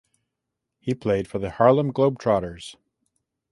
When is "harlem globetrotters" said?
1.51-2.75